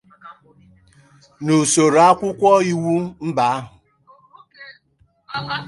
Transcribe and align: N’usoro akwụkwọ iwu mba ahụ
N’usoro 1.43 1.99
akwụkwọ 2.09 2.49
iwu 2.71 2.95
mba 3.27 3.45
ahụ 5.35 5.51